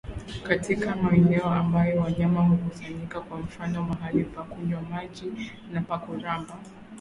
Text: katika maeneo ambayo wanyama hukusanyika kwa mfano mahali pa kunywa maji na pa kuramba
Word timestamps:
katika 0.43 0.95
maeneo 0.95 1.43
ambayo 1.45 2.01
wanyama 2.01 2.41
hukusanyika 2.47 3.21
kwa 3.21 3.37
mfano 3.39 3.83
mahali 3.83 4.23
pa 4.23 4.43
kunywa 4.43 4.81
maji 4.81 5.33
na 5.71 5.81
pa 5.81 5.97
kuramba 5.97 6.57